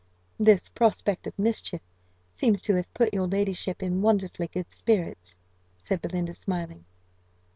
[0.39, 1.79] "This prospect of mischief
[2.31, 5.37] seems to have put your ladyship in wonderfully good spirits,"
[5.77, 6.85] said Belinda, smiling.